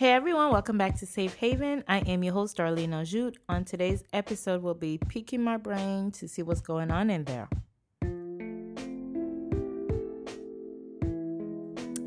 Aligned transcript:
Hey 0.00 0.12
everyone, 0.12 0.50
welcome 0.50 0.78
back 0.78 0.96
to 1.00 1.06
Safe 1.06 1.34
Haven. 1.34 1.84
I 1.86 1.98
am 1.98 2.24
your 2.24 2.32
host, 2.32 2.56
Darlene 2.56 2.88
Ajout. 2.88 3.34
On 3.50 3.66
today's 3.66 4.02
episode, 4.14 4.62
we'll 4.62 4.72
be 4.72 4.96
peeking 4.96 5.44
my 5.44 5.58
brain 5.58 6.10
to 6.12 6.26
see 6.26 6.40
what's 6.40 6.62
going 6.62 6.90
on 6.90 7.10
in 7.10 7.24
there. 7.24 7.50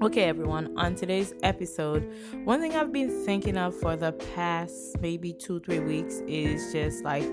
Okay, 0.01 0.23
everyone, 0.23 0.75
on 0.75 0.95
today's 0.95 1.35
episode, 1.43 2.11
one 2.45 2.61
thing 2.61 2.75
I've 2.75 2.91
been 2.91 3.11
thinking 3.25 3.57
of 3.57 3.79
for 3.79 3.95
the 3.95 4.13
past 4.33 4.99
maybe 4.99 5.31
two, 5.31 5.59
three 5.59 5.79
weeks 5.79 6.15
is 6.25 6.73
just 6.73 7.03
like, 7.03 7.29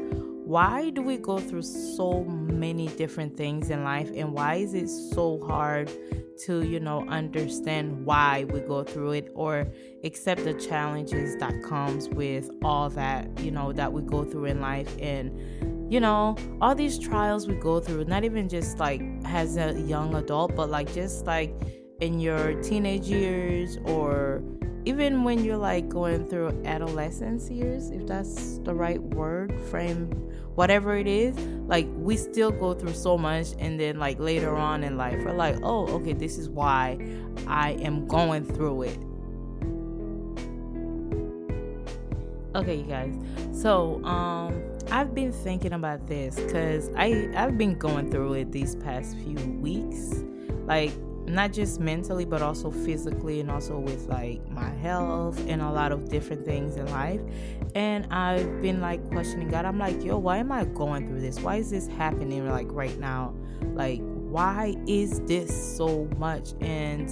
why 0.50 0.90
do 0.90 1.00
we 1.00 1.16
go 1.16 1.38
through 1.38 1.62
so 1.62 2.24
many 2.24 2.88
different 2.88 3.36
things 3.36 3.70
in 3.70 3.84
life 3.84 4.10
and 4.16 4.32
why 4.32 4.56
is 4.56 4.74
it 4.74 4.88
so 4.88 5.40
hard 5.46 5.88
to 6.36 6.66
you 6.66 6.80
know 6.80 7.06
understand 7.06 8.04
why 8.04 8.44
we 8.52 8.58
go 8.58 8.82
through 8.82 9.12
it 9.12 9.30
or 9.36 9.64
accept 10.02 10.42
the 10.42 10.52
challenges 10.55 11.36
that 11.36 11.55
comes 11.62 12.08
with 12.08 12.50
all 12.64 12.91
that 12.91 13.38
you 13.38 13.52
know 13.52 13.72
that 13.72 13.92
we 13.92 14.02
go 14.02 14.24
through 14.24 14.46
in 14.46 14.60
life? 14.60 14.92
And 14.98 15.30
you 15.92 16.00
know 16.00 16.36
all 16.60 16.74
these 16.74 16.98
trials 16.98 17.46
we 17.46 17.55
go 17.55 17.78
through 17.78 18.06
not 18.06 18.24
even 18.24 18.48
just 18.48 18.80
like 18.80 19.02
as 19.27 19.56
a 19.56 19.80
young 19.82 20.16
adult 20.16 20.56
but 20.56 20.69
like 20.69 20.92
just 20.92 21.27
like 21.27 21.80
in 22.00 22.20
your 22.20 22.60
teenage 22.62 23.06
years 23.06 23.78
or 23.84 24.42
even 24.86 25.24
when 25.24 25.45
you're 25.45 25.56
like 25.56 25.88
going 25.88 26.27
through 26.27 26.48
adolescence 26.64 27.50
years 27.50 27.91
if 27.91 28.06
that's 28.06 28.58
the 28.58 28.74
right 28.74 29.02
word 29.02 29.58
frame 29.68 30.06
whatever 30.55 30.96
it 30.96 31.06
is 31.06 31.36
like 31.66 31.86
we 31.96 32.16
still 32.16 32.50
go 32.50 32.72
through 32.72 32.94
so 32.94 33.18
much 33.18 33.48
and 33.58 33.78
then 33.78 33.98
like 33.98 34.18
later 34.18 34.56
on 34.56 34.82
in 34.82 34.96
life 34.96 35.18
we're 35.24 35.32
like 35.32 35.56
oh 35.62 35.86
okay 35.88 36.14
this 36.14 36.38
is 36.38 36.48
why 36.48 36.98
i 37.46 37.72
am 37.72 38.06
going 38.06 38.44
through 38.44 38.82
it. 38.82 38.98
Okay 42.55 42.77
you 42.77 42.84
guys. 42.84 43.14
So 43.53 44.03
um 44.05 44.62
i've 44.91 45.14
been 45.14 45.30
thinking 45.30 45.72
about 45.72 46.08
this 46.08 46.34
because 46.34 46.91
i 46.97 47.30
i've 47.36 47.56
been 47.56 47.78
going 47.78 48.10
through 48.10 48.32
it 48.34 48.50
these 48.53 48.75
past 48.77 49.16
few 49.19 49.36
weeks. 49.60 50.25
Like 50.66 50.92
not 51.34 51.53
just 51.53 51.81
mentally 51.81 52.25
but 52.25 52.42
also 52.42 52.70
physically 52.70 53.41
and 53.41 53.50
also 53.50 53.78
with 53.78 54.06
like 54.06 54.47
my 54.50 54.69
health 54.69 55.39
and 55.48 55.62
a 55.62 55.70
lot 55.70 55.92
of 55.92 56.09
different 56.09 56.45
things 56.45 56.77
in 56.77 56.91
life. 56.91 57.20
And 57.75 58.06
i've 58.12 58.61
been 58.62 58.81
like 58.81 59.06
questioning 59.11 59.48
god. 59.48 59.64
I'm 59.64 59.78
like 59.78 60.03
yo 60.03 60.19
why 60.19 60.39
am 60.39 60.53
i 60.53 60.64
going 60.64 61.09
through 61.09 61.20
this? 61.20 61.41
Why 61.41 61.56
is 61.56 61.70
this 61.70 61.87
happening 61.87 62.48
like 62.48 62.70
right 62.70 62.98
now? 62.98 63.34
Like 63.75 64.00
why 64.03 64.77
is 64.87 65.20
this 65.20 65.77
so 65.77 66.09
much? 66.17 66.50
And 66.61 67.11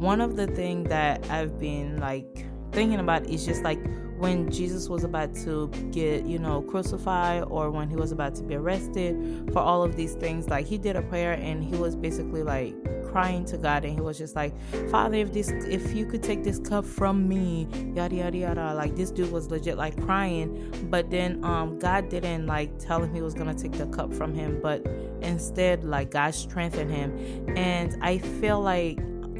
one 0.00 0.20
of 0.20 0.36
the 0.36 0.46
things 0.48 0.88
that 0.88 1.24
i've 1.30 1.58
been 1.58 1.98
like 2.00 2.46
thinking 2.72 3.00
about 3.00 3.24
is 3.26 3.46
just 3.46 3.62
like 3.62 3.78
when 4.18 4.50
Jesus 4.50 4.88
was 4.88 5.04
about 5.04 5.34
to 5.34 5.68
get, 5.90 6.24
you 6.24 6.38
know, 6.38 6.62
crucified 6.62 7.44
or 7.44 7.70
when 7.70 7.88
he 7.88 7.96
was 7.96 8.12
about 8.12 8.34
to 8.36 8.42
be 8.42 8.54
arrested 8.54 9.50
for 9.52 9.58
all 9.58 9.82
of 9.82 9.96
these 9.96 10.14
things, 10.14 10.48
like 10.48 10.66
he 10.66 10.78
did 10.78 10.96
a 10.96 11.02
prayer 11.02 11.34
and 11.34 11.62
he 11.62 11.76
was 11.76 11.94
basically 11.94 12.42
like 12.42 12.74
crying 13.16 13.46
to 13.46 13.56
God 13.56 13.82
and 13.86 13.94
he 13.94 14.00
was 14.02 14.18
just 14.18 14.36
like, 14.36 14.52
Father, 14.90 15.16
if 15.16 15.32
this 15.32 15.48
if 15.48 15.94
you 15.94 16.04
could 16.04 16.22
take 16.22 16.44
this 16.44 16.58
cup 16.58 16.84
from 16.84 17.26
me, 17.26 17.66
yada 17.94 18.14
yada 18.14 18.36
yada. 18.36 18.74
Like 18.74 18.94
this 18.94 19.10
dude 19.10 19.32
was 19.32 19.50
legit 19.50 19.78
like 19.78 19.98
crying. 20.04 20.70
But 20.90 21.10
then 21.10 21.42
um 21.42 21.78
God 21.78 22.10
didn't 22.10 22.46
like 22.46 22.78
tell 22.78 23.02
him 23.02 23.14
he 23.14 23.22
was 23.22 23.32
gonna 23.32 23.54
take 23.54 23.72
the 23.72 23.86
cup 23.86 24.12
from 24.12 24.34
him, 24.34 24.60
but 24.62 24.86
instead 25.22 25.82
like 25.82 26.10
God 26.10 26.34
strengthened 26.34 26.90
him. 26.90 27.56
And 27.56 27.96
I 28.02 28.18
feel 28.18 28.60
like 28.60 28.98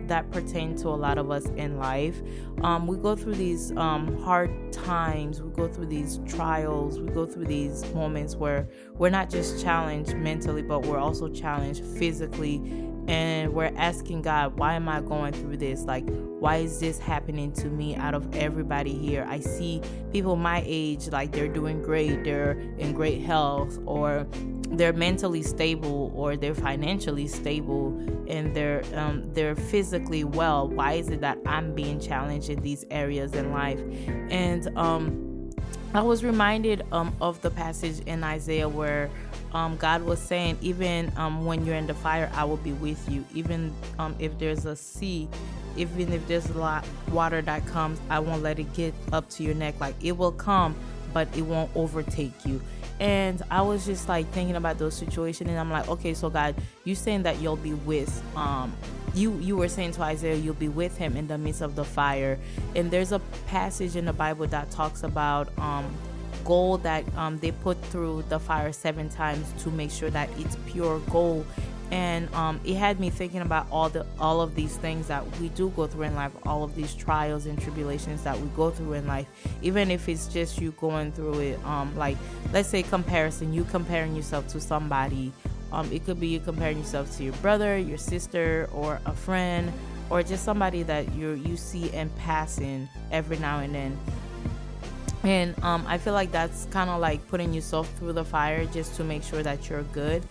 that 0.09 0.31
pertain 0.31 0.75
to 0.77 0.89
a 0.89 0.99
lot 1.07 1.19
of 1.19 1.31
us 1.31 1.45
in 1.57 1.77
life. 1.77 2.17
Um, 2.63 2.87
we 2.87 2.97
go 2.97 3.15
through 3.15 3.35
these 3.35 3.73
um, 3.77 4.17
hard 4.23 4.73
times, 4.73 5.43
we 5.43 5.51
go 5.51 5.69
through 5.69 5.87
these 5.87 6.21
trials, 6.27 6.99
we 6.99 7.11
go 7.11 7.27
through 7.27 7.47
these 7.47 7.85
moments 7.93 8.37
where 8.37 8.69
we're 8.95 9.11
not 9.11 9.29
just 9.29 9.63
challenged 9.63 10.15
mentally, 10.17 10.63
but 10.63 10.87
we're 10.87 10.99
also 10.99 11.29
challenged 11.29 11.85
physically 11.85 12.87
and 13.09 13.53
we're 13.53 13.73
asking 13.77 14.23
God, 14.23 14.59
why 14.59 14.75
am 14.75 14.89
I 14.89 15.01
going 15.01 15.33
through 15.33 15.59
this? 15.59 15.85
Like, 15.85 16.09
why 16.39 16.57
is 16.57 16.81
this 16.81 16.99
happening 16.99 17.53
to 17.53 17.69
me 17.69 17.95
out 17.97 18.15
of 18.15 18.35
everybody 18.35 18.93
here? 18.93 19.27
I 19.29 19.41
see 19.41 19.81
people 20.13 20.37
my 20.37 20.63
age, 20.67 21.09
like, 21.09 21.33
they're 21.33 21.49
doing 21.49 21.83
great, 21.83 22.25
they're 22.25 22.53
in 22.79 22.93
great 22.93 23.23
health, 23.23 23.79
or 23.87 24.27
they're 24.71 24.93
mentally 24.93 25.43
stable, 25.43 26.13
or 26.15 26.37
they're 26.37 26.55
financially 26.55 27.29
stable, 27.29 27.97
and 28.29 28.55
they're 28.55 28.83
um, 28.95 29.23
they're 29.33 29.55
physically 29.55 30.25
well. 30.25 30.69
Why 30.69 30.95
is 30.95 31.09
it 31.09 31.21
that 31.21 31.39
I'm 31.47 31.75
being 31.75 32.01
challenged 32.01 32.51
in 32.51 32.61
these 32.61 32.85
areas 32.91 33.35
in 33.35 33.53
life? 33.53 33.81
And 34.31 34.67
um, 34.77 35.26
I 35.95 36.03
was 36.03 36.23
reminded 36.25 36.85
um, 36.93 37.15
of 37.21 37.41
the 37.43 37.51
passage 37.51 38.01
in 38.07 38.23
Isaiah 38.23 38.69
where 38.69 39.09
um, 39.53 39.77
God 39.77 40.03
was 40.03 40.19
saying, 40.19 40.59
even 40.61 41.11
um, 41.17 41.47
when 41.47 41.65
you're 41.65 41.77
in 41.77 41.87
the 41.87 41.95
fire, 41.95 42.31
I 42.35 42.45
will 42.45 42.59
be 42.59 42.73
with 42.73 43.09
you. 43.09 43.25
Even 43.35 43.73
um, 43.99 44.15
if 44.19 44.39
there's 44.39 44.67
a 44.67 44.77
sea, 44.77 45.29
even 45.77 46.13
if 46.13 46.27
there's 46.29 46.49
a 46.51 46.59
lot 46.59 46.87
water 47.11 47.41
that 47.43 47.67
comes, 47.67 48.01
I 48.11 48.19
won't 48.19 48.43
let 48.43 48.59
it 48.59 48.73
get 48.75 48.95
up 49.13 49.29
to 49.31 49.43
your 49.43 49.55
neck. 49.55 49.81
Like 49.81 49.95
it 50.03 50.17
will 50.17 50.33
come, 50.33 50.75
but 51.17 51.35
it 51.35 51.41
won't 51.41 51.71
overtake 51.75 52.45
you. 52.45 52.61
And 53.01 53.41
I 53.51 53.63
was 53.63 53.87
just 53.87 54.07
like 54.07 54.31
thinking 54.33 54.55
about 54.55 54.77
those 54.77 54.95
situations, 54.95 55.49
and 55.49 55.59
I'm 55.59 55.71
like, 55.71 55.89
okay, 55.89 56.13
so 56.13 56.29
God, 56.29 56.55
you 56.85 56.95
saying 56.95 57.23
that 57.23 57.41
you'll 57.41 57.57
be 57.57 57.73
with 57.73 58.23
um 58.37 58.77
you 59.15 59.39
you 59.39 59.57
were 59.57 59.69
saying 59.69 59.93
to 59.93 60.03
Isaiah 60.03 60.37
you'll 60.37 60.53
be 60.53 60.69
with 60.69 60.99
him 60.99 61.17
in 61.17 61.27
the 61.27 61.39
midst 61.39 61.63
of 61.63 61.75
the 61.75 61.87
fire. 61.87 62.39
And 62.75 62.91
there's 62.91 63.13
a 63.13 63.21
passage 63.47 63.97
in 63.97 64.05
the 64.05 64.13
Bible 64.13 64.47
that 64.49 64.71
talks 64.71 65.05
about 65.05 65.49
um 65.59 65.87
gold 66.45 66.83
that 66.83 67.03
um, 67.17 67.39
they 67.39 67.51
put 67.51 67.83
through 67.87 68.23
the 68.29 68.39
fire 68.39 68.71
seven 68.71 69.09
times 69.09 69.47
to 69.63 69.71
make 69.71 69.91
sure 69.91 70.11
that 70.11 70.29
it's 70.37 70.59
pure 70.67 70.99
gold 71.11 71.47
and 71.93 72.33
um, 72.35 72.61
it 72.65 72.75
had 72.75 72.99
me 72.99 73.11
thinking 73.11 73.43
about 73.43 73.67
all 73.71 73.89
the 73.89 74.05
all 74.19 74.41
of 74.41 74.55
these 74.55 74.77
things 74.77 75.07
that 75.07 75.25
we 75.39 75.49
do 75.51 75.69
go 75.71 75.87
through 75.87 76.03
in 76.03 76.17
life 76.17 76.33
all 76.45 76.65
of 76.65 76.75
these 76.75 76.95
trials 76.95 77.47
and 77.47 77.61
tribulations 77.61 78.25
that 78.25 78.39
we 78.39 78.49
go 78.57 78.71
through 78.71 78.95
in 78.95 79.07
life. 79.07 79.27
Even 79.63 79.91
if 79.91 80.09
it's 80.09 80.27
just 80.27 80.61
you 80.61 80.73
going 80.73 81.13
through 81.13 81.39
it 81.39 81.65
um, 81.65 81.97
like 81.97 82.17
let's 82.53 82.69
say 82.69 82.83
comparison 82.83 83.53
you 83.53 83.65
comparing 83.65 84.17
yourself 84.17 84.49
to 84.49 84.61
somebody. 84.61 85.33
Um, 85.73 85.91
it 85.93 86.05
could 86.05 86.19
be 86.19 86.29
you 86.29 86.41
comparing 86.41 86.79
yourself 86.79 87.17
to 87.19 87.25
your 87.25 87.35
brother 87.35 87.79
your 87.79 87.99
sister 87.99 88.69
or 88.73 89.01
a 89.07 89.13
friend 89.13 89.73
or 90.11 90.23
just 90.23 90.45
somebody 90.45 90.83
that 90.85 91.13
you 91.15 91.33
you 91.33 91.57
see 91.57 91.89
in 91.91 92.11
passing 92.19 92.89
every 93.13 93.39
now 93.39 93.61
and 93.61 93.75
then. 93.75 93.99
And 95.23 95.61
um, 95.65 95.85
i 95.89 95.99
feel 95.99 96.13
like 96.13 96.31
that's 96.31 96.67
kind 96.67 96.91
of 96.91 97.01
like 97.01 97.27
putting 97.29 97.53
yourself 97.53 97.89
through 97.99 98.13
the 98.13 98.25
fire 98.25 98.65
just 98.67 98.97
to 98.97 99.05
make 99.05 99.23
sure 99.23 99.45
that 99.45 99.69
you're 99.71 99.85
good. 99.85 100.25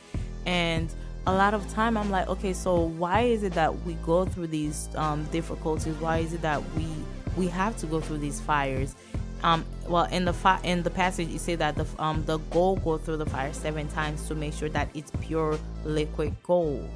And 0.46 0.94
a 1.28 1.34
lot 1.34 1.54
of 1.54 1.68
time 1.74 1.98
i'm 1.98 2.12
like 2.12 2.28
okay 2.28 2.54
so 2.54 2.82
why 2.84 3.22
is 3.22 3.44
it 3.44 3.54
that 3.54 3.74
we 3.84 3.94
go 4.06 4.26
through 4.26 4.48
these 4.48 4.90
um, 4.96 5.24
difficulties? 5.26 5.96
Why 5.96 6.20
is 6.20 6.34
it 6.34 6.42
that 6.42 6.62
we 6.76 6.88
we 7.36 7.48
have 7.48 7.76
to 7.78 7.86
go 7.88 8.00
through 8.00 8.20
these 8.20 8.40
fires? 8.40 8.96
Um, 9.44 9.66
well 9.88 10.06
in 10.06 10.26
the 10.26 10.34
fi- 10.34 10.62
in 10.64 10.84
the 10.84 10.90
passage 10.90 11.28
you 11.30 11.40
say 11.40 11.56
that 11.56 11.76
the 11.76 11.86
um 12.00 12.24
the 12.26 12.38
gold 12.38 12.84
go 12.84 12.98
through 12.98 13.18
the 13.18 13.26
fire 13.26 13.54
seven 13.54 13.88
times 13.90 14.28
to 14.28 14.36
make 14.36 14.54
sure 14.54 14.70
that 14.70 14.90
it's 14.94 15.12
pure 15.22 15.60
liquid 15.84 16.36
gold. 16.44 16.88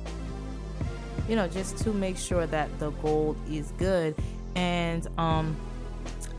You 1.28 1.36
know 1.36 1.48
just 1.48 1.78
to 1.80 1.94
make 1.94 2.18
sure 2.18 2.46
that 2.48 2.80
the 2.80 2.92
gold 2.92 3.38
is 3.50 3.72
good. 3.78 4.16
And 4.56 5.08
um 5.18 5.56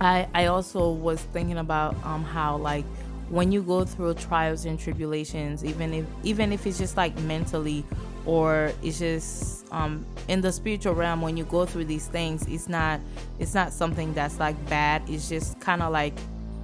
I 0.01 0.27
I 0.34 0.47
also 0.47 0.91
was 0.91 1.21
thinking 1.21 1.59
about 1.59 1.95
um 2.05 2.25
how 2.25 2.57
like 2.57 2.84
when 3.31 3.53
you 3.53 3.63
go 3.63 3.85
through 3.85 4.15
trials 4.15 4.65
and 4.65 4.79
tribulations, 4.79 5.65
even 5.65 5.95
if 5.95 6.05
even 6.25 6.53
if 6.53 6.67
it's 6.67 6.79
just 6.79 6.97
like 6.97 7.17
mentally 7.21 7.85
or 8.27 8.73
it's 8.83 8.99
just 8.99 9.73
um 9.73 10.05
in 10.29 10.41
the 10.41 10.53
spiritual 10.53 10.95
realm 10.95 11.23
when 11.23 11.37
you 11.37 11.45
go 11.45 11.65
through 11.65 11.85
these 11.85 12.07
things, 12.09 12.47
it's 12.49 12.69
not 12.69 13.01
it's 13.39 13.54
not 13.54 13.72
something 13.72 14.13
that's 14.15 14.39
like 14.39 14.57
bad. 14.69 15.03
It's 15.09 15.28
just 15.28 15.59
kind 15.60 15.83
of 15.83 15.93
like 15.93 16.19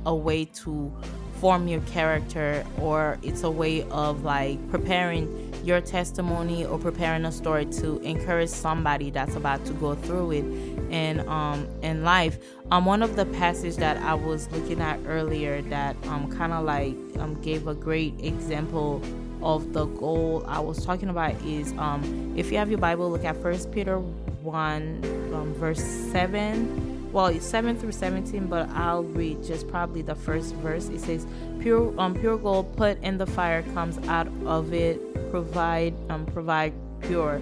a 0.05 0.15
way 0.15 0.45
to 0.45 0.93
form 1.41 1.69
your 1.69 1.81
character 1.83 2.65
or 2.81 3.19
it's 3.23 3.43
a 3.43 3.51
way 3.51 3.83
of 3.91 4.25
like 4.25 4.59
preparing 4.71 5.46
your 5.67 5.81
testimony 5.81 6.65
or 6.65 6.79
preparing 6.79 7.25
a 7.25 7.33
story 7.33 7.67
to 7.67 7.99
encourage 7.99 8.49
somebody 8.49 9.11
that's 9.11 9.35
about 9.35 9.65
to 9.67 9.73
go 9.75 9.95
through 9.95 10.31
it 10.31 10.45
in 10.91 11.27
um 11.29 11.67
in 11.83 12.05
life. 12.05 12.39
Um 12.71 12.85
one 12.85 13.03
of 13.03 13.17
the 13.17 13.27
passages 13.27 13.77
that 13.77 13.97
i 13.99 14.15
was 14.15 14.51
looking 14.51 14.81
at 14.81 14.99
earlier 15.07 15.63
that 15.63 15.97
um 16.07 16.31
kind 16.31 16.53
of 16.53 16.65
like 16.65 16.97
um 17.19 17.35
gave 17.43 17.67
a 17.67 17.75
great 17.75 18.15
example 18.25 19.03
of 19.43 19.73
the 19.73 19.85
goal 19.85 20.45
i 20.49 20.59
was 20.59 20.85
talking 20.85 21.09
about 21.09 21.35
is 21.43 21.73
um 21.79 22.35
if 22.37 22.51
you 22.51 22.59
have 22.59 22.71
your 22.71 22.79
bible 22.79 23.11
look 23.11 23.25
at 23.25 23.37
first 23.43 23.71
peter 23.71 23.99
1 23.99 25.33
um, 25.35 25.55
verse 25.55 25.83
7 25.83 26.86
well 27.17 27.29
it's 27.29 27.47
7 27.47 27.79
through 27.79 27.93
17 27.93 28.47
but 28.47 28.69
i'll 28.71 29.03
read 29.03 29.43
just 29.43 29.67
probably 29.69 30.03
the 30.03 30.15
first 30.15 30.55
verse 30.57 30.91
it 30.91 31.01
says 31.01 31.27
pure 31.61 31.99
um 31.99 32.15
pure 32.15 32.37
gold 32.37 32.77
put 32.77 33.01
in 33.03 33.17
the 33.17 33.27
fire 33.27 33.63
comes 33.75 33.97
out 34.09 34.29
of 34.45 34.75
it 34.75 35.01
provide 35.31 35.95
um 36.11 36.27
provide 36.27 36.75
pure 37.01 37.41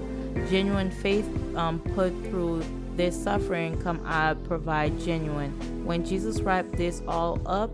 genuine 0.48 0.92
faith 0.92 1.28
um 1.56 1.80
put 1.96 2.12
through 2.26 2.62
this 2.96 3.20
suffering 3.20 3.80
come 3.82 4.04
out 4.06 4.42
provide 4.44 4.98
genuine. 5.00 5.52
When 5.84 6.04
Jesus 6.04 6.40
wrapped 6.40 6.76
this 6.76 7.02
all 7.08 7.40
up, 7.46 7.70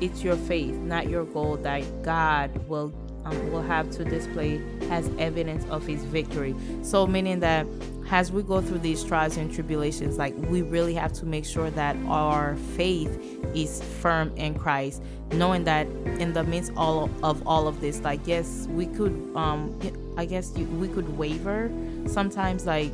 it's 0.00 0.22
your 0.22 0.36
faith, 0.36 0.74
not 0.74 1.08
your 1.08 1.24
gold 1.24 1.62
that 1.64 2.02
God 2.02 2.66
will 2.68 2.92
um, 3.24 3.52
will 3.52 3.62
have 3.62 3.90
to 3.92 4.04
display 4.04 4.60
as 4.90 5.10
evidence 5.18 5.64
of 5.70 5.86
His 5.86 6.04
victory. 6.04 6.54
So, 6.82 7.06
meaning 7.06 7.40
that 7.40 7.66
as 8.10 8.30
we 8.30 8.42
go 8.42 8.60
through 8.60 8.78
these 8.78 9.02
trials 9.02 9.36
and 9.36 9.52
tribulations, 9.52 10.18
like 10.18 10.34
we 10.48 10.62
really 10.62 10.94
have 10.94 11.12
to 11.14 11.26
make 11.26 11.44
sure 11.44 11.70
that 11.70 11.96
our 12.06 12.56
faith 12.76 13.18
is 13.54 13.82
firm 14.00 14.32
in 14.36 14.58
Christ, 14.58 15.02
knowing 15.32 15.64
that 15.64 15.86
in 16.18 16.32
the 16.32 16.44
midst 16.44 16.72
all 16.76 17.10
of 17.22 17.46
all 17.46 17.66
of 17.66 17.80
this, 17.80 18.00
like 18.00 18.20
yes, 18.26 18.66
we 18.70 18.86
could, 18.86 19.12
um, 19.34 19.78
I 20.16 20.26
guess 20.26 20.52
we 20.52 20.88
could 20.88 21.16
waver 21.16 21.70
sometimes, 22.06 22.66
like 22.66 22.92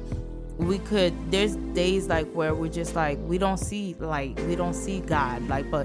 we 0.61 0.79
could 0.81 1.15
there's 1.31 1.57
days 1.75 2.07
like 2.09 2.31
where 2.33 2.55
we're 2.55 2.71
just 2.71 2.95
like 2.95 3.19
we 3.23 3.39
don't 3.39 3.57
see 3.57 3.97
like 3.99 4.39
we 4.47 4.55
don't 4.55 4.75
see 4.75 5.01
god 5.01 5.47
like 5.49 5.71
but 5.71 5.85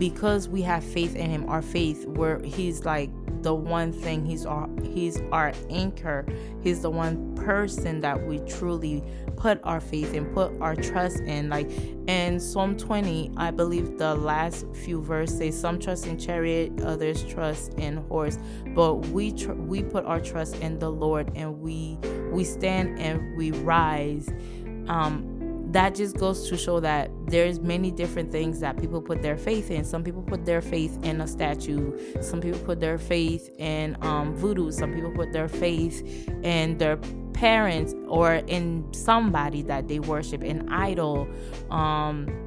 because 0.00 0.48
we 0.48 0.60
have 0.62 0.82
faith 0.82 1.14
in 1.14 1.30
him 1.30 1.48
our 1.48 1.62
faith 1.62 2.04
where 2.06 2.40
he's 2.40 2.84
like 2.84 3.08
the 3.46 3.54
one 3.54 3.92
thing 3.92 4.26
he's 4.26 4.44
our 4.44 4.68
he's 4.82 5.20
our 5.30 5.52
anchor. 5.70 6.26
He's 6.62 6.82
the 6.82 6.90
one 6.90 7.36
person 7.36 8.00
that 8.00 8.26
we 8.26 8.40
truly 8.40 9.04
put 9.36 9.60
our 9.62 9.80
faith 9.80 10.14
and 10.14 10.34
put 10.34 10.50
our 10.60 10.74
trust 10.74 11.20
in. 11.20 11.48
Like 11.48 11.70
in 12.08 12.40
psalm 12.40 12.76
20 12.76 13.32
i 13.36 13.50
believe 13.50 13.98
the 13.98 14.14
last 14.16 14.66
few 14.74 15.00
verses 15.00 15.38
say 15.38 15.50
some 15.52 15.78
trust 15.78 16.06
in 16.06 16.18
chariot 16.18 16.72
others 16.82 17.22
trust 17.22 17.74
in 17.74 17.98
horse. 18.08 18.36
But 18.74 18.94
we 19.10 19.30
tr- 19.30 19.52
we 19.52 19.84
put 19.84 20.04
our 20.06 20.20
trust 20.20 20.56
in 20.56 20.80
the 20.80 20.90
lord 20.90 21.30
and 21.36 21.60
we 21.60 21.98
we 22.32 22.42
stand 22.42 22.98
and 22.98 23.36
we 23.36 23.52
rise 23.52 24.28
um 24.88 25.35
that 25.72 25.94
just 25.94 26.16
goes 26.16 26.48
to 26.48 26.56
show 26.56 26.80
that 26.80 27.10
there's 27.26 27.60
many 27.60 27.90
different 27.90 28.30
things 28.30 28.60
that 28.60 28.78
people 28.78 29.02
put 29.02 29.22
their 29.22 29.36
faith 29.36 29.70
in. 29.70 29.84
Some 29.84 30.04
people 30.04 30.22
put 30.22 30.44
their 30.44 30.62
faith 30.62 31.02
in 31.04 31.20
a 31.20 31.26
statue. 31.26 31.96
Some 32.22 32.40
people 32.40 32.60
put 32.60 32.80
their 32.80 32.98
faith 32.98 33.50
in 33.58 33.96
um, 34.02 34.36
voodoo. 34.36 34.70
Some 34.70 34.94
people 34.94 35.10
put 35.10 35.32
their 35.32 35.48
faith 35.48 36.28
in 36.42 36.78
their 36.78 36.96
parents 37.32 37.94
or 38.06 38.34
in 38.34 38.86
somebody 38.94 39.62
that 39.62 39.88
they 39.88 39.98
worship, 39.98 40.42
an 40.42 40.68
idol. 40.72 41.28
Um, 41.70 42.45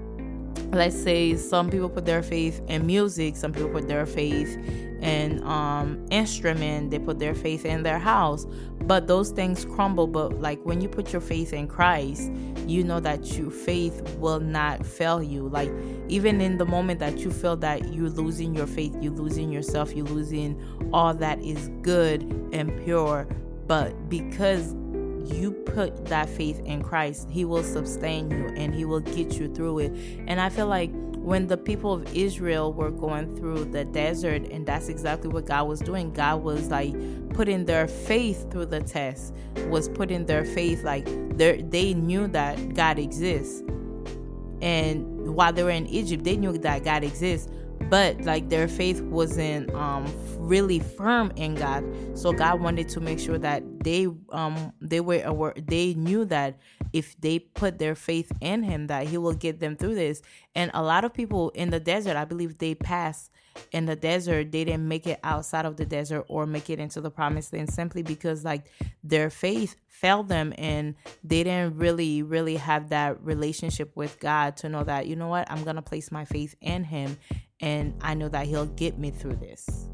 let's 0.72 0.96
say 1.02 1.36
some 1.36 1.70
people 1.70 1.90
put 1.90 2.06
their 2.06 2.24
faith 2.24 2.62
in 2.68 2.86
music. 2.86 3.36
Some 3.36 3.54
people 3.54 3.70
put 3.70 3.88
their 3.88 4.06
faith 4.06 4.56
in 5.02 5.44
um, 5.44 6.06
instrument. 6.12 6.92
They 6.92 7.00
put 7.00 7.20
their 7.20 7.36
faith 7.36 7.66
in 7.66 7.84
their 7.84 8.00
house 8.00 8.46
but 8.90 9.06
those 9.08 9.30
things 9.30 9.66
crumble 9.66 10.08
but 10.08 10.42
like 10.42 10.60
when 10.64 10.82
you 10.82 10.90
put 10.90 11.14
your 11.14 11.22
faith 11.22 11.54
in 11.54 11.68
christ 11.68 12.32
you 12.66 12.84
know 12.84 13.00
that 13.00 13.38
your 13.38 13.52
faith 13.52 14.02
will 14.18 14.40
not 14.40 14.84
fail 14.84 15.22
you 15.22 15.48
like 15.50 15.72
even 16.08 16.42
in 16.42 16.58
the 16.58 16.66
moment 16.66 17.00
that 17.00 17.20
you 17.20 17.32
feel 17.32 17.56
that 17.56 17.94
you're 17.94 18.10
losing 18.10 18.56
your 18.56 18.66
faith 18.66 18.96
you're 19.00 19.14
losing 19.14 19.52
yourself 19.52 19.94
you're 19.94 20.08
losing 20.08 20.60
all 20.92 21.14
that 21.14 21.40
is 21.44 21.70
good 21.84 22.24
and 22.52 22.84
pure 22.84 23.28
but 23.68 24.10
because 24.10 24.74
you 25.34 25.52
put 25.52 26.06
that 26.06 26.30
faith 26.30 26.60
in 26.62 26.82
Christ, 26.84 27.28
He 27.30 27.46
will 27.46 27.64
sustain 27.64 28.30
you 28.32 28.48
and 28.56 28.74
He 28.74 28.86
will 28.86 29.00
get 29.00 29.34
you 29.34 29.54
through 29.54 29.80
it. 29.80 29.92
And 30.28 30.40
I 30.40 30.50
feel 30.50 30.68
like 30.68 30.92
when 31.16 31.48
the 31.48 31.58
people 31.58 31.94
of 31.94 32.16
Israel 32.16 32.74
were 32.74 32.90
going 32.90 33.36
through 33.36 33.66
the 33.66 33.86
desert, 33.86 34.44
and 34.50 34.66
that's 34.66 34.90
exactly 34.90 35.30
what 35.30 35.46
God 35.46 35.68
was 35.68 35.80
doing. 35.80 36.12
God 36.12 36.44
was 36.44 36.70
like 36.70 36.94
putting 37.34 37.66
their 37.66 37.88
faith 37.88 38.50
through 38.50 38.68
the 38.68 38.82
test, 38.82 39.34
was 39.68 39.90
putting 39.90 40.26
their 40.26 40.46
faith 40.46 40.84
like 40.84 41.06
they 41.38 41.94
knew 41.94 42.28
that 42.28 42.74
God 42.74 42.98
exists. 42.98 43.64
And 44.62 45.36
while 45.36 45.54
they 45.54 45.64
were 45.64 45.70
in 45.70 45.88
Egypt, 45.88 46.24
they 46.24 46.36
knew 46.36 46.58
that 46.58 46.84
God 46.84 47.04
exists, 47.04 47.52
but 47.90 48.22
like 48.22 48.50
their 48.50 48.68
faith 48.68 49.02
wasn't 49.02 49.74
um 49.74 50.06
really 50.38 50.80
firm 50.80 51.32
in 51.36 51.56
God. 51.56 51.84
So 52.18 52.32
God 52.32 52.62
wanted 52.62 52.90
to 52.90 53.00
make 53.00 53.20
sure 53.20 53.38
that 53.38 53.64
they 53.84 54.08
um 54.30 54.74
they 54.82 55.00
were 55.00 55.22
aware 55.24 55.54
they 55.58 55.94
knew 55.94 56.26
that 56.26 56.58
if 56.94 57.20
they 57.22 57.40
put 57.40 57.78
their 57.78 57.96
faith 57.96 58.32
in 58.42 58.64
him 58.64 58.88
that 58.88 59.08
he 59.08 59.18
will 59.18 59.34
get 59.34 59.60
them 59.60 59.76
through 59.76 59.96
this. 59.96 60.22
And 60.56 60.72
a 60.74 60.82
lot 60.82 61.06
of 61.06 61.14
people 61.14 61.52
in 61.52 61.70
the 61.70 61.80
desert, 61.80 62.16
I 62.16 62.26
believe 62.26 62.58
they 62.58 62.74
passed 62.74 63.32
in 63.72 63.86
the 63.86 63.96
desert, 63.96 64.52
they 64.52 64.64
didn't 64.64 64.88
make 64.88 65.06
it 65.06 65.20
outside 65.24 65.66
of 65.66 65.78
the 65.78 65.86
desert 65.86 66.26
or 66.28 66.46
make 66.46 66.70
it 66.70 66.80
into 66.80 67.02
the 67.02 67.12
promised 67.12 67.54
land 67.54 67.72
simply 67.72 68.02
because 68.02 68.44
like 68.44 68.72
their 69.04 69.30
faith 69.30 69.76
failed 69.88 70.30
them 70.30 70.54
and 70.58 70.96
they 71.24 71.44
didn't 71.44 71.78
really 71.78 72.24
really 72.24 72.56
have 72.56 72.90
that 72.90 73.22
relationship 73.24 73.96
with 73.96 74.20
God 74.20 74.56
to 74.58 74.70
know 74.70 74.84
that 74.84 75.08
you 75.08 75.16
know 75.16 75.28
what, 75.28 75.50
I'm 75.52 75.64
to 75.64 75.82
place 75.82 76.12
my 76.12 76.26
faith 76.26 76.56
in 76.62 76.86
him 76.86 77.18
and 77.60 77.94
I 78.02 78.14
know 78.14 78.30
that 78.30 78.46
he'll 78.48 78.66
get 78.66 78.98
me 78.98 79.12
through 79.12 79.38
this. 79.38 79.88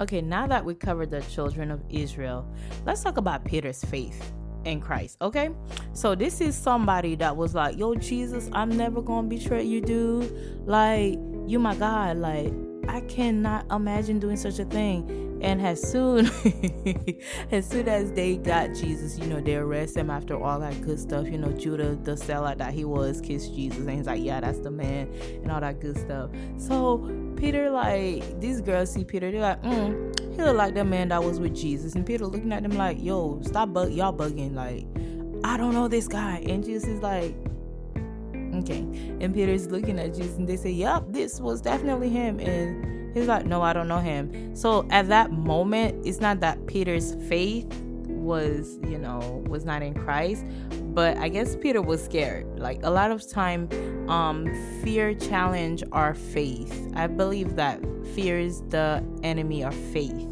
Okay, 0.00 0.20
now 0.20 0.46
that 0.46 0.64
we 0.64 0.74
covered 0.74 1.10
the 1.10 1.20
children 1.22 1.70
of 1.70 1.82
Israel, 1.88 2.46
let's 2.84 3.02
talk 3.02 3.16
about 3.16 3.44
Peter's 3.44 3.84
faith 3.84 4.32
in 4.64 4.80
Christ. 4.80 5.18
Okay, 5.22 5.50
so 5.92 6.14
this 6.14 6.40
is 6.40 6.56
somebody 6.56 7.14
that 7.16 7.36
was 7.36 7.54
like, 7.54 7.76
Yo, 7.78 7.94
Jesus, 7.94 8.50
I'm 8.52 8.70
never 8.70 9.00
gonna 9.00 9.28
betray 9.28 9.62
you, 9.62 9.80
dude. 9.80 10.66
Like, 10.66 11.18
you 11.46 11.58
my 11.58 11.74
God. 11.76 12.16
Like, 12.16 12.52
I 12.88 13.00
cannot 13.02 13.70
imagine 13.70 14.18
doing 14.18 14.36
such 14.36 14.58
a 14.58 14.64
thing. 14.64 15.33
And 15.44 15.60
as 15.60 15.78
soon 15.78 16.24
as 17.52 17.68
soon 17.68 17.86
as 17.86 18.10
they 18.12 18.38
got 18.38 18.72
Jesus, 18.72 19.18
you 19.18 19.26
know, 19.26 19.42
they 19.42 19.56
arrest 19.56 19.94
him 19.94 20.08
after 20.08 20.42
all 20.42 20.58
that 20.60 20.80
good 20.80 20.98
stuff. 20.98 21.26
You 21.26 21.36
know, 21.36 21.52
Judah, 21.52 21.96
the 21.96 22.16
seller 22.16 22.54
that 22.54 22.72
he 22.72 22.86
was, 22.86 23.20
kissed 23.20 23.54
Jesus, 23.54 23.80
and 23.80 23.90
he's 23.90 24.06
like, 24.06 24.24
Yeah, 24.24 24.40
that's 24.40 24.60
the 24.60 24.70
man, 24.70 25.12
and 25.42 25.52
all 25.52 25.60
that 25.60 25.80
good 25.80 25.98
stuff. 25.98 26.30
So 26.56 27.10
Peter, 27.36 27.68
like, 27.68 28.40
these 28.40 28.62
girls 28.62 28.90
see 28.90 29.04
Peter, 29.04 29.30
they're 29.30 29.42
like, 29.42 29.62
mm, 29.62 30.18
he 30.34 30.42
look 30.42 30.56
like 30.56 30.72
the 30.72 30.82
man 30.82 31.08
that 31.08 31.22
was 31.22 31.38
with 31.38 31.54
Jesus. 31.54 31.94
And 31.94 32.06
Peter 32.06 32.26
looking 32.26 32.50
at 32.50 32.62
them 32.62 32.72
like, 32.72 32.96
Yo, 33.02 33.38
stop 33.42 33.70
bug 33.74 33.92
y'all 33.92 34.14
bugging, 34.14 34.54
like, 34.54 34.86
I 35.44 35.58
don't 35.58 35.74
know 35.74 35.88
this 35.88 36.08
guy. 36.08 36.42
And 36.48 36.64
Jesus 36.64 36.88
is 36.88 37.02
like, 37.02 37.36
Okay. 38.54 38.78
And 39.20 39.34
Peter's 39.34 39.66
looking 39.66 39.98
at 39.98 40.14
Jesus 40.14 40.38
and 40.38 40.48
they 40.48 40.56
say, 40.56 40.70
Yep, 40.70 41.04
this 41.08 41.38
was 41.38 41.60
definitely 41.60 42.08
him. 42.08 42.40
And 42.40 42.94
He's 43.14 43.28
like, 43.28 43.46
No, 43.46 43.62
I 43.62 43.72
don't 43.72 43.88
know 43.88 44.00
him. 44.00 44.54
So 44.54 44.86
at 44.90 45.08
that 45.08 45.32
moment, 45.32 46.04
it's 46.06 46.20
not 46.20 46.40
that 46.40 46.66
Peter's 46.66 47.14
faith 47.28 47.72
was, 48.06 48.78
you 48.88 48.98
know, 48.98 49.44
was 49.48 49.64
not 49.64 49.82
in 49.82 49.94
Christ, 49.94 50.44
but 50.94 51.16
I 51.18 51.28
guess 51.28 51.56
Peter 51.56 51.80
was 51.80 52.04
scared. 52.04 52.58
Like 52.58 52.80
a 52.82 52.90
lot 52.90 53.10
of 53.10 53.26
time, 53.28 53.68
um, 54.08 54.46
fear 54.82 55.14
challenge 55.14 55.84
our 55.92 56.14
faith. 56.14 56.90
I 56.94 57.06
believe 57.06 57.56
that 57.56 57.80
fear 58.14 58.38
is 58.38 58.62
the 58.68 59.04
enemy 59.22 59.62
of 59.62 59.74
faith 59.74 60.28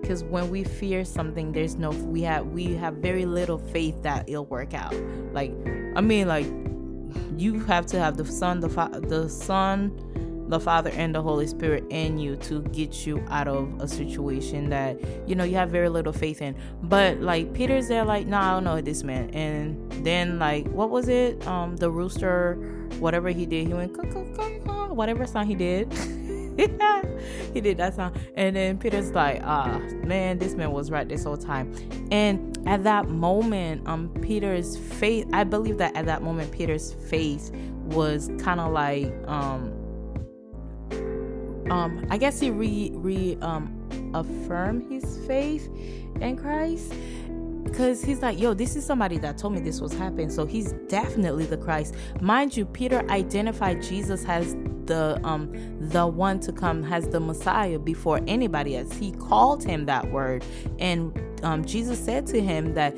because 0.00 0.22
when 0.24 0.50
we 0.50 0.62
fear 0.62 1.02
something 1.02 1.50
there's 1.52 1.76
no 1.76 1.88
we 1.88 2.20
have 2.20 2.46
we 2.48 2.74
have 2.74 2.94
very 2.96 3.24
little 3.24 3.56
faith 3.56 4.00
that 4.02 4.28
it'll 4.28 4.44
work 4.44 4.74
out 4.74 4.94
like 5.32 5.50
i 5.96 6.00
mean 6.02 6.28
like 6.28 6.46
you 7.38 7.58
have 7.60 7.86
to 7.86 7.98
have 7.98 8.18
the 8.18 8.24
son 8.26 8.60
the 8.60 8.68
fa- 8.68 9.00
the 9.08 9.26
son 9.30 9.90
the 10.48 10.60
Father 10.60 10.90
and 10.90 11.14
the 11.14 11.22
Holy 11.22 11.46
Spirit 11.46 11.84
in 11.90 12.18
you 12.18 12.36
to 12.36 12.62
get 12.62 13.06
you 13.06 13.24
out 13.28 13.48
of 13.48 13.80
a 13.80 13.88
situation 13.88 14.68
that 14.70 14.98
you 15.28 15.34
know 15.34 15.44
you 15.44 15.56
have 15.56 15.70
very 15.70 15.88
little 15.88 16.12
faith 16.12 16.42
in. 16.42 16.54
But 16.82 17.20
like 17.20 17.52
Peter's 17.54 17.88
there, 17.88 18.04
like, 18.04 18.26
no, 18.26 18.38
nah, 18.38 18.50
I 18.50 18.54
don't 18.54 18.64
know 18.64 18.80
this 18.80 19.02
man. 19.02 19.30
And 19.30 19.90
then 20.04 20.38
like, 20.38 20.66
what 20.68 20.90
was 20.90 21.08
it? 21.08 21.46
Um, 21.46 21.76
the 21.76 21.90
rooster, 21.90 22.54
whatever 22.98 23.30
he 23.30 23.46
did, 23.46 23.66
he 23.66 23.74
went 23.74 23.96
whatever 24.94 25.26
song 25.26 25.46
he 25.46 25.54
did. 25.54 25.92
he 27.52 27.60
did 27.60 27.76
that 27.78 27.94
song. 27.94 28.14
And 28.36 28.54
then 28.54 28.78
Peter's 28.78 29.10
like, 29.12 29.40
ah, 29.44 29.78
man, 30.04 30.38
this 30.38 30.54
man 30.54 30.72
was 30.72 30.90
right 30.90 31.08
this 31.08 31.24
whole 31.24 31.36
time. 31.36 31.74
And 32.10 32.56
at 32.66 32.84
that 32.84 33.08
moment, 33.08 33.86
um, 33.88 34.08
Peter's 34.22 34.76
faith, 34.76 35.26
I 35.32 35.44
believe 35.44 35.78
that 35.78 35.96
at 35.96 36.06
that 36.06 36.22
moment, 36.22 36.52
Peter's 36.52 36.94
faith 37.08 37.50
was 37.86 38.30
kind 38.38 38.60
of 38.60 38.72
like, 38.72 39.12
um, 39.26 39.72
um 41.70 42.04
i 42.10 42.16
guess 42.16 42.40
he 42.40 42.50
re 42.50 42.90
re 42.94 43.36
um 43.40 43.80
affirm 44.14 44.80
his 44.90 45.18
faith 45.26 45.68
in 46.20 46.36
christ. 46.36 46.92
Because 47.64 48.04
he's 48.04 48.20
like 48.22 48.38
yo 48.38 48.54
this 48.54 48.76
is 48.76 48.84
somebody 48.84 49.18
that 49.18 49.38
told 49.38 49.54
me 49.54 49.60
this 49.60 49.80
was 49.80 49.92
happening. 49.92 50.30
So 50.30 50.46
he's 50.46 50.72
definitely 50.88 51.46
the 51.46 51.56
christ. 51.56 51.94
Mind 52.20 52.56
you 52.56 52.66
peter 52.66 53.08
identified 53.10 53.82
jesus 53.82 54.24
as 54.26 54.54
the 54.86 55.18
um 55.24 55.50
the 55.88 56.06
one 56.06 56.38
to 56.40 56.52
come 56.52 56.82
has 56.82 57.08
the 57.08 57.18
messiah 57.18 57.78
before 57.78 58.20
anybody 58.26 58.76
else. 58.76 58.92
He 58.92 59.12
called 59.12 59.64
him 59.64 59.86
that 59.86 60.10
word. 60.10 60.44
And 60.78 61.18
um 61.42 61.64
jesus 61.64 61.98
said 61.98 62.26
to 62.28 62.40
him 62.40 62.74
that 62.74 62.94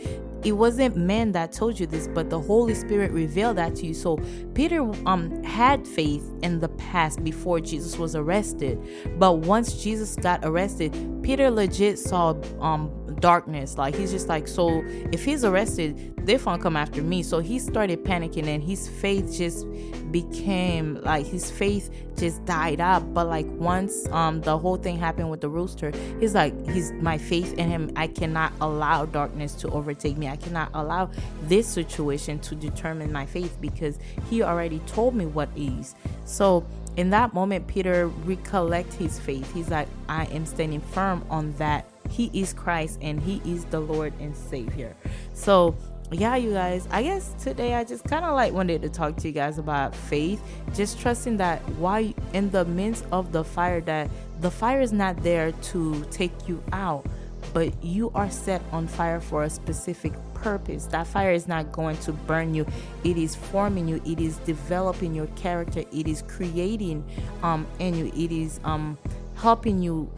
it 0.47 0.53
wasn't 0.53 0.95
man 0.95 1.33
that 1.33 1.51
told 1.51 1.81
you 1.81 1.89
this, 1.89 2.07
but 2.07 2.31
the 2.31 2.39
Holy 2.39 2.73
Spirit 2.73 3.11
revealed 3.11 3.57
that 3.57 3.75
to 3.75 3.87
you. 3.87 3.93
So 3.93 4.17
Peter 4.55 4.81
um 5.05 5.43
had 5.43 5.85
faith 5.85 6.23
in 6.45 6.61
the 6.61 6.69
past 6.69 7.25
before 7.25 7.59
Jesus 7.59 7.99
was 7.99 8.15
arrested, 8.15 8.79
but 9.19 9.39
once 9.39 9.83
Jesus 9.83 10.15
got 10.15 10.45
arrested, 10.45 10.95
Peter 11.21 11.51
legit 11.51 11.99
saw 11.99 12.35
um 12.61 12.93
darkness. 13.21 13.79
Like 13.79 13.95
he's 13.95 14.11
just 14.11 14.29
like, 14.29 14.49
so 14.49 14.83
if 15.13 15.25
he's 15.25 15.45
arrested, 15.45 16.15
they're 16.27 16.39
gonna 16.39 16.63
come 16.63 16.77
after 16.77 17.03
me. 17.03 17.23
So 17.23 17.39
he 17.39 17.59
started 17.59 18.05
panicking 18.05 18.47
and 18.47 18.63
his 18.63 18.89
faith 18.89 19.37
just 19.37 19.67
became 20.11 21.01
like 21.03 21.27
his 21.27 21.51
faith 21.51 21.91
just 22.17 22.45
died 22.45 22.81
up. 22.81 23.03
But 23.15 23.27
like 23.27 23.47
once 23.49 24.07
um 24.09 24.41
the 24.41 24.59
whole 24.59 24.77
thing 24.77 24.99
happened 24.99 25.31
with 25.31 25.41
the 25.41 25.49
rooster, 25.49 25.93
he's 26.21 26.35
like, 26.35 26.55
he's 26.71 26.93
my 26.93 27.19
faith 27.19 27.55
in 27.55 27.69
him. 27.69 27.91
I 27.97 28.07
cannot 28.07 28.53
allow 28.61 29.07
darkness 29.07 29.55
to 29.57 29.69
overtake 29.71 30.17
me. 30.17 30.29
I 30.29 30.37
cannot 30.37 30.71
allow 30.75 31.11
this 31.43 31.67
situation 31.67 32.39
to 32.41 32.55
determine 32.55 33.13
my 33.13 33.27
faith 33.27 33.57
because 33.61 33.99
he 34.29 34.43
already 34.43 34.81
told 34.81 35.15
me 35.15 35.27
what 35.27 35.49
is. 35.57 35.95
So 36.25 36.67
in 36.97 37.11
that 37.11 37.35
moment, 37.35 37.67
Peter 37.67 38.09
recollect 38.09 38.93
his 38.95 39.19
faith. 39.19 39.53
He's 39.53 39.69
like, 39.69 39.89
I 40.09 40.25
am 40.27 40.47
standing 40.47 40.81
firm 40.81 41.25
on 41.31 41.53
that. 41.53 41.87
He 42.17 42.31
is 42.33 42.55
Christ 42.55 42.99
and 43.03 43.21
he 43.21 43.43
is 43.45 43.67
the 43.67 43.81
Lord 43.81 44.15
and 44.21 44.35
Savior. 44.35 44.97
So 45.35 45.77
yeah, 46.11 46.37
you 46.37 46.53
guys, 46.53 46.89
I 46.91 47.03
guess 47.03 47.35
today 47.39 47.75
I 47.75 47.85
just 47.85 48.05
kind 48.05 48.25
of 48.25 48.35
like 48.35 48.55
wanted 48.55 48.81
to 48.83 48.89
talk 48.89 49.17
to 49.17 49.29
you 49.29 49.35
guys 49.35 49.59
about 49.59 49.95
faith, 49.95 50.41
just 50.75 50.99
trusting 50.99 51.37
that 51.39 51.61
why 51.71 52.15
in 52.33 52.49
the 52.51 52.65
midst 52.65 53.05
of 53.13 53.33
the 53.33 53.45
fire 53.45 53.83
that 53.83 54.09
the 54.41 54.51
fire 54.51 54.81
is 54.81 54.93
not 54.93 55.23
there 55.23 55.53
to 55.53 56.07
take 56.11 56.49
you 56.49 56.63
out, 56.73 57.05
but 57.53 57.85
you 57.85 58.11
are 58.15 58.31
set 58.31 58.63
on 58.73 58.87
fire 58.87 59.21
for 59.21 59.43
a 59.43 59.51
specific 59.51 60.15
purpose. 60.33 60.87
That 60.87 61.07
fire 61.07 61.33
is 61.33 61.47
not 61.47 61.71
going 61.71 61.99
to 61.99 62.13
burn 62.13 62.55
you. 62.55 62.67
It 63.05 63.19
is 63.19 63.35
forming 63.35 63.89
you. 63.89 64.01
It 64.07 64.21
is 64.21 64.39
developing 64.39 65.15
your 65.15 65.27
character. 65.29 65.85
It 65.93 66.09
is 66.09 66.23
creating 66.23 67.05
um 67.43 67.67
in 67.79 67.95
you. 67.95 68.07
It 68.17 68.33
is 68.33 68.59
um 68.65 68.97
helping 69.35 69.83
you 69.83 70.11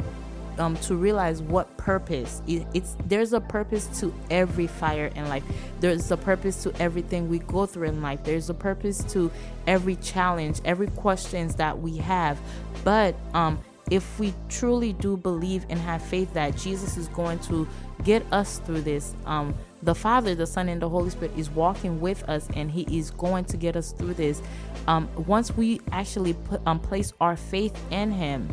um, 0.58 0.76
to 0.78 0.96
realize 0.96 1.42
what 1.42 1.76
purpose 1.76 2.42
it, 2.46 2.66
it's 2.74 2.96
there's 3.06 3.32
a 3.32 3.40
purpose 3.40 3.86
to 4.00 4.12
every 4.30 4.66
fire 4.66 5.10
in 5.14 5.28
life. 5.28 5.44
There's 5.80 6.10
a 6.10 6.16
purpose 6.16 6.62
to 6.64 6.72
everything 6.80 7.28
we 7.28 7.40
go 7.40 7.66
through 7.66 7.88
in 7.88 8.02
life. 8.02 8.24
There's 8.24 8.50
a 8.50 8.54
purpose 8.54 9.04
to 9.12 9.30
every 9.66 9.96
challenge 9.96 10.60
every 10.64 10.88
questions 10.88 11.54
that 11.56 11.78
we 11.78 11.96
have. 11.98 12.38
But 12.84 13.14
um 13.34 13.58
if 13.90 14.18
we 14.18 14.34
truly 14.48 14.92
do 14.92 15.16
believe 15.16 15.64
and 15.70 15.78
have 15.78 16.02
faith 16.02 16.32
that 16.34 16.56
jesus 16.56 16.96
is 16.96 17.08
going 17.08 17.38
to 17.38 17.66
get 18.04 18.24
us 18.32 18.58
through 18.60 18.80
this 18.80 19.14
um 19.26 19.54
the 19.82 19.94
father 19.94 20.34
the 20.34 20.46
son 20.46 20.68
and 20.68 20.82
the 20.82 20.88
holy 20.88 21.10
spirit 21.10 21.32
is 21.36 21.50
walking 21.50 22.00
with 22.00 22.22
us 22.28 22.48
and 22.54 22.70
he 22.70 22.82
is 22.96 23.10
going 23.12 23.44
to 23.44 23.56
get 23.56 23.76
us 23.76 23.92
through 23.92 24.14
this 24.14 24.42
um 24.86 25.08
once 25.26 25.56
we 25.56 25.80
actually 25.92 26.34
put 26.34 26.60
um 26.66 26.78
place 26.78 27.12
our 27.20 27.36
faith 27.36 27.76
in 27.90 28.10
him 28.10 28.48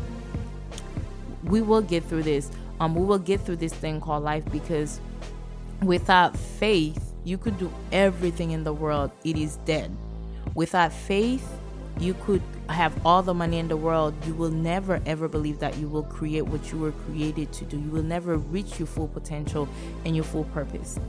we 1.46 1.62
will 1.62 1.82
get 1.82 2.04
through 2.04 2.24
this. 2.24 2.52
Um, 2.80 2.96
we 2.96 3.06
will 3.06 3.20
get 3.20 3.42
through 3.42 3.58
this 3.58 3.74
thing 3.74 4.02
called 4.02 4.24
life 4.24 4.44
because 4.52 5.00
without 5.82 6.36
faith, 6.38 7.14
you 7.24 7.38
could 7.38 7.58
do 7.58 7.72
everything 7.92 8.52
in 8.52 8.64
the 8.64 8.74
world. 8.74 9.12
It 9.24 9.38
is 9.38 9.58
dead. 9.66 9.96
Without 10.54 10.92
faith, 10.92 11.48
you 12.00 12.14
could 12.26 12.42
have 12.70 12.94
all 13.06 13.22
the 13.22 13.34
money 13.34 13.60
in 13.60 13.68
the 13.68 13.78
world. 13.78 14.14
You 14.26 14.34
will 14.34 14.52
never 14.52 15.02
ever 15.06 15.28
believe 15.28 15.60
that 15.60 15.78
you 15.78 15.88
will 15.88 16.04
create 16.04 16.44
what 16.44 16.72
you 16.72 16.78
were 16.78 16.92
created 16.92 17.52
to 17.54 17.66
do. 17.66 17.80
You 17.80 17.90
will 17.90 18.04
never 18.04 18.38
reach 18.38 18.80
your 18.80 18.88
full 18.88 19.08
potential 19.08 19.68
and 20.04 20.16
your 20.16 20.26
full 20.26 20.44
purpose. 20.46 21.00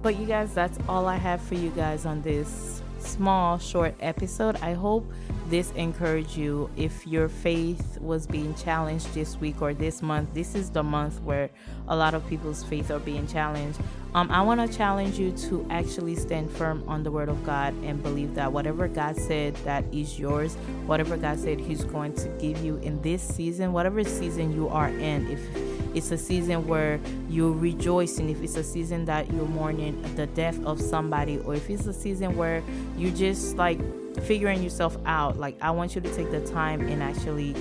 But 0.00 0.16
you 0.16 0.26
guys, 0.26 0.54
that's 0.54 0.78
all 0.88 1.06
I 1.06 1.16
have 1.16 1.40
for 1.40 1.54
you 1.54 1.70
guys 1.70 2.06
on 2.06 2.22
this 2.22 2.82
small, 2.98 3.58
short 3.58 3.94
episode. 4.00 4.56
I 4.56 4.74
hope 4.74 5.10
this 5.48 5.70
encouraged 5.72 6.36
you. 6.36 6.70
If 6.76 7.06
your 7.06 7.28
faith 7.28 7.98
was 8.00 8.26
being 8.26 8.54
challenged 8.54 9.12
this 9.14 9.36
week 9.38 9.62
or 9.62 9.74
this 9.74 10.02
month, 10.02 10.34
this 10.34 10.54
is 10.54 10.70
the 10.70 10.82
month 10.82 11.20
where 11.22 11.50
a 11.88 11.96
lot 11.96 12.14
of 12.14 12.26
people's 12.28 12.62
faith 12.64 12.90
are 12.90 12.98
being 12.98 13.26
challenged. 13.26 13.80
Um, 14.14 14.30
I 14.30 14.42
want 14.42 14.60
to 14.60 14.76
challenge 14.76 15.18
you 15.18 15.32
to 15.48 15.66
actually 15.70 16.16
stand 16.16 16.50
firm 16.50 16.82
on 16.88 17.02
the 17.02 17.10
word 17.10 17.28
of 17.28 17.44
God 17.44 17.74
and 17.84 18.02
believe 18.02 18.34
that 18.34 18.52
whatever 18.52 18.88
God 18.88 19.16
said 19.16 19.54
that 19.64 19.84
is 19.92 20.18
yours, 20.18 20.54
whatever 20.86 21.16
God 21.16 21.38
said 21.38 21.60
He's 21.60 21.84
going 21.84 22.14
to 22.14 22.28
give 22.40 22.64
you 22.64 22.76
in 22.76 23.00
this 23.02 23.22
season, 23.22 23.72
whatever 23.72 24.02
season 24.04 24.52
you 24.52 24.68
are 24.68 24.88
in, 24.88 25.30
if 25.30 25.40
it's 25.94 26.10
a 26.10 26.18
season 26.18 26.66
where 26.66 27.00
you're 27.28 27.52
rejoicing, 27.52 28.30
if 28.30 28.42
it's 28.42 28.56
a 28.56 28.64
season 28.64 29.04
that 29.06 29.32
you're 29.32 29.46
mourning 29.46 30.00
the 30.14 30.26
death 30.26 30.62
of 30.64 30.80
somebody, 30.80 31.38
or 31.38 31.54
if 31.54 31.68
it's 31.70 31.86
a 31.86 31.92
season 31.92 32.36
where 32.36 32.62
you're 32.96 33.14
just 33.14 33.56
like 33.56 33.78
figuring 34.22 34.62
yourself 34.62 34.96
out, 35.06 35.38
like 35.38 35.56
I 35.60 35.70
want 35.70 35.94
you 35.94 36.00
to 36.00 36.14
take 36.14 36.30
the 36.30 36.46
time 36.46 36.80
and 36.88 37.02
actually 37.02 37.54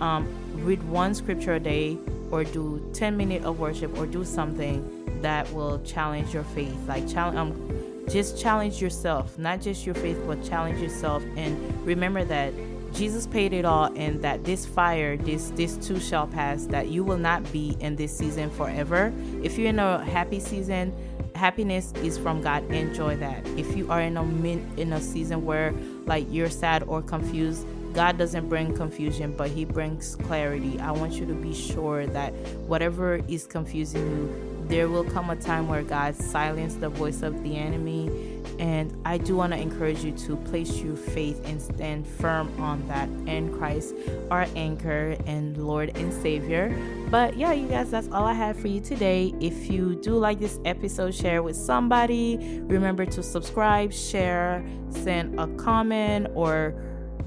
um, 0.00 0.28
read 0.64 0.82
one 0.84 1.14
scripture 1.14 1.54
a 1.54 1.60
day 1.60 1.98
or 2.30 2.44
do 2.44 2.90
10 2.94 3.16
minutes 3.16 3.44
of 3.44 3.58
worship 3.58 3.96
or 3.98 4.06
do 4.06 4.24
something 4.24 5.20
that 5.22 5.50
will 5.52 5.80
challenge 5.82 6.34
your 6.34 6.44
faith. 6.44 6.76
Like 6.86 7.08
challenge 7.08 7.38
um, 7.38 8.04
just 8.08 8.40
challenge 8.40 8.80
yourself. 8.80 9.38
Not 9.38 9.60
just 9.60 9.84
your 9.84 9.94
faith 9.94 10.20
but 10.26 10.42
challenge 10.44 10.80
yourself 10.80 11.22
and 11.36 11.86
remember 11.86 12.24
that 12.24 12.52
Jesus 12.92 13.26
paid 13.26 13.52
it 13.52 13.64
all 13.64 13.92
and 13.96 14.22
that 14.22 14.44
this 14.44 14.66
fire, 14.66 15.16
this 15.16 15.50
this 15.50 15.76
too 15.76 16.00
shall 16.00 16.26
pass, 16.26 16.66
that 16.66 16.88
you 16.88 17.04
will 17.04 17.18
not 17.18 17.50
be 17.52 17.76
in 17.80 17.96
this 17.96 18.16
season 18.16 18.50
forever. 18.50 19.12
If 19.42 19.58
you're 19.58 19.68
in 19.68 19.78
a 19.78 20.04
happy 20.04 20.40
season, 20.40 20.94
happiness 21.34 21.92
is 22.02 22.18
from 22.18 22.42
God. 22.42 22.64
Enjoy 22.72 23.16
that. 23.16 23.46
If 23.56 23.76
you 23.76 23.90
are 23.90 24.00
in 24.00 24.16
a 24.16 24.24
min, 24.24 24.68
in 24.76 24.92
a 24.92 25.00
season 25.00 25.44
where 25.44 25.72
like 26.06 26.26
you're 26.30 26.50
sad 26.50 26.82
or 26.84 27.02
confused, 27.02 27.66
God 27.92 28.18
doesn't 28.18 28.48
bring 28.48 28.74
confusion, 28.74 29.32
but 29.36 29.50
He 29.50 29.64
brings 29.64 30.16
clarity. 30.16 30.78
I 30.80 30.90
want 30.92 31.14
you 31.14 31.26
to 31.26 31.34
be 31.34 31.54
sure 31.54 32.06
that 32.06 32.32
whatever 32.66 33.16
is 33.28 33.46
confusing 33.46 34.10
you, 34.10 34.66
there 34.68 34.88
will 34.88 35.04
come 35.04 35.30
a 35.30 35.36
time 35.36 35.68
where 35.68 35.82
God 35.82 36.14
silenced 36.14 36.80
the 36.80 36.90
voice 36.90 37.22
of 37.22 37.42
the 37.42 37.56
enemy. 37.56 38.37
And 38.58 38.94
I 39.04 39.18
do 39.18 39.36
want 39.36 39.52
to 39.52 39.58
encourage 39.58 40.04
you 40.04 40.12
to 40.12 40.36
place 40.36 40.80
your 40.80 40.96
faith 40.96 41.40
and 41.44 41.60
stand 41.60 42.06
firm 42.06 42.52
on 42.60 42.86
that 42.88 43.08
in 43.26 43.56
Christ, 43.56 43.94
our 44.30 44.46
anchor 44.56 45.16
and 45.26 45.56
Lord 45.56 45.96
and 45.96 46.12
Savior. 46.12 46.76
But 47.10 47.36
yeah, 47.36 47.52
you 47.52 47.68
guys, 47.68 47.90
that's 47.90 48.08
all 48.08 48.24
I 48.24 48.34
have 48.34 48.58
for 48.58 48.68
you 48.68 48.80
today. 48.80 49.34
If 49.40 49.70
you 49.70 49.94
do 49.94 50.16
like 50.16 50.40
this 50.40 50.58
episode, 50.64 51.14
share 51.14 51.42
with 51.42 51.56
somebody. 51.56 52.60
Remember 52.64 53.06
to 53.06 53.22
subscribe, 53.22 53.92
share, 53.92 54.64
send 54.90 55.38
a 55.38 55.46
comment, 55.56 56.28
or 56.34 56.74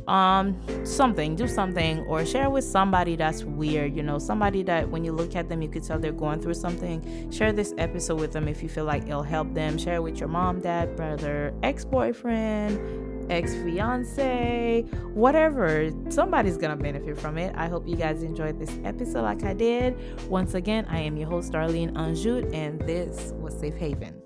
um 0.07 0.59
something 0.85 1.35
do 1.35 1.47
something 1.47 1.99
or 2.07 2.25
share 2.25 2.49
with 2.49 2.63
somebody 2.63 3.15
that's 3.15 3.43
weird 3.43 3.95
you 3.95 4.03
know 4.03 4.17
somebody 4.17 4.63
that 4.63 4.89
when 4.89 5.03
you 5.03 5.11
look 5.11 5.35
at 5.35 5.49
them 5.49 5.61
you 5.61 5.69
could 5.69 5.83
tell 5.83 5.99
they're 5.99 6.11
going 6.11 6.39
through 6.39 6.53
something. 6.53 7.31
Share 7.31 7.53
this 7.53 7.73
episode 7.77 8.19
with 8.19 8.31
them 8.31 8.47
if 8.47 8.61
you 8.63 8.69
feel 8.69 8.85
like 8.85 9.03
it'll 9.03 9.23
help 9.23 9.53
them. 9.53 9.77
Share 9.77 9.95
it 9.95 10.03
with 10.03 10.19
your 10.19 10.29
mom 10.29 10.59
dad 10.59 10.95
brother 10.95 11.53
ex-boyfriend 11.63 13.31
ex-fiance 13.31 14.81
whatever. 15.13 15.91
Somebody's 16.09 16.57
gonna 16.57 16.75
benefit 16.75 17.17
from 17.17 17.37
it. 17.37 17.53
I 17.55 17.67
hope 17.67 17.87
you 17.87 17.95
guys 17.95 18.23
enjoyed 18.23 18.59
this 18.59 18.77
episode 18.83 19.21
like 19.23 19.43
i 19.43 19.53
did. 19.53 19.95
Once 20.29 20.53
again 20.53 20.85
i 20.89 20.99
am 20.99 21.17
your 21.17 21.29
host 21.29 21.51
darlene 21.51 21.95
anjou 21.97 22.47
and 22.53 22.79
this 22.81 23.33
was 23.37 23.57
safe 23.59 23.75
haven 23.75 24.20